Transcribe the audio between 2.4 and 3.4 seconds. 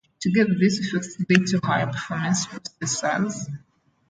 processors.